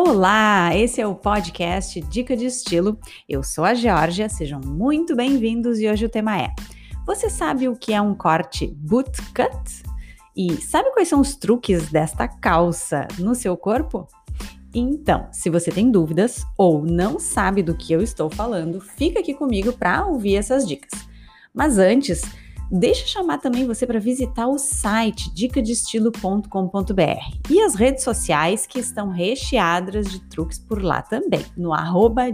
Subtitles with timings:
[0.00, 3.00] Olá, esse é o podcast Dica de Estilo.
[3.28, 6.54] Eu sou a Georgia, sejam muito bem-vindos e hoje o tema é:
[7.04, 9.82] Você sabe o que é um corte bootcut?
[10.36, 14.06] E sabe quais são os truques desta calça no seu corpo?
[14.72, 19.34] Então, se você tem dúvidas ou não sabe do que eu estou falando, fica aqui
[19.34, 20.92] comigo para ouvir essas dicas.
[21.52, 22.22] Mas antes,
[22.70, 28.78] Deixa eu chamar também você para visitar o site dicadestilo.com.br e as redes sociais que
[28.78, 32.24] estão recheadas de truques por lá também, no arroba.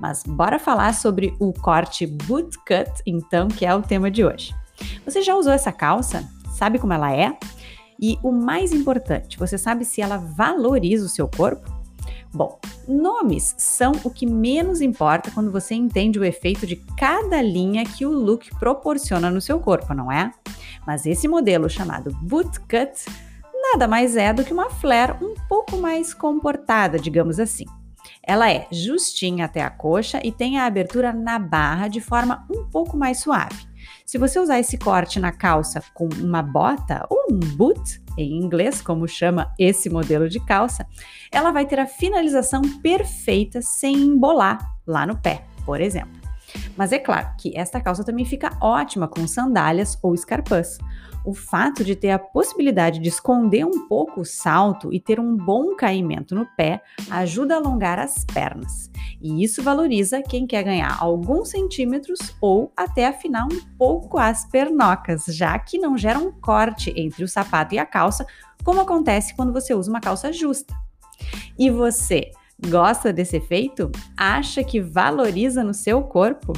[0.00, 4.54] Mas bora falar sobre o corte bootcut, então, que é o tema de hoje.
[5.04, 6.28] Você já usou essa calça?
[6.52, 7.36] Sabe como ela é?
[8.00, 11.79] E o mais importante, você sabe se ela valoriza o seu corpo?
[12.32, 17.84] Bom, nomes são o que menos importa quando você entende o efeito de cada linha
[17.84, 20.32] que o look proporciona no seu corpo, não é?
[20.86, 23.04] Mas esse modelo chamado bootcut
[23.52, 27.66] nada mais é do que uma flare um pouco mais comportada, digamos assim.
[28.22, 32.64] Ela é justinha até a coxa e tem a abertura na barra de forma um
[32.64, 33.69] pouco mais suave.
[34.10, 38.82] Se você usar esse corte na calça com uma bota ou um boot, em inglês,
[38.82, 40.84] como chama esse modelo de calça,
[41.30, 46.19] ela vai ter a finalização perfeita sem embolar lá no pé, por exemplo.
[46.80, 50.78] Mas é claro que esta calça também fica ótima com sandálias ou escarpãs.
[51.26, 55.36] O fato de ter a possibilidade de esconder um pouco o salto e ter um
[55.36, 58.90] bom caimento no pé ajuda a alongar as pernas.
[59.20, 65.26] E isso valoriza quem quer ganhar alguns centímetros ou até afinar um pouco as pernocas,
[65.26, 68.24] já que não gera um corte entre o sapato e a calça,
[68.64, 70.74] como acontece quando você usa uma calça justa.
[71.58, 72.30] E você
[72.68, 73.90] Gosta desse efeito?
[74.16, 76.52] Acha que valoriza no seu corpo?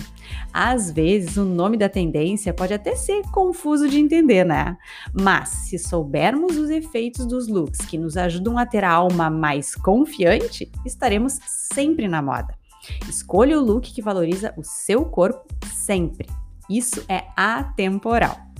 [0.52, 4.76] Às vezes, o nome da tendência pode até ser confuso de entender, né?
[5.12, 9.74] Mas se soubermos os efeitos dos looks que nos ajudam a ter a alma mais
[9.74, 12.54] confiante, estaremos sempre na moda.
[13.08, 16.28] Escolha o look que valoriza o seu corpo sempre.
[16.68, 18.51] Isso é atemporal.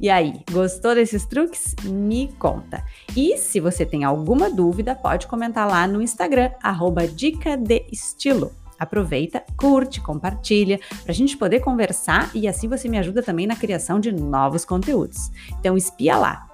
[0.00, 1.74] E aí, gostou desses truques?
[1.84, 2.84] Me conta.
[3.16, 8.52] E se você tem alguma dúvida, pode comentar lá no Instagram, arroba Dica de Estilo.
[8.78, 13.56] Aproveita, curte, compartilha, para a gente poder conversar e assim você me ajuda também na
[13.56, 15.30] criação de novos conteúdos.
[15.58, 16.46] Então espia lá.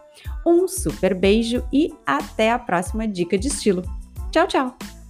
[0.46, 3.82] Um super beijo e até a próxima dica de estilo.
[4.30, 5.01] Tchau, tchau!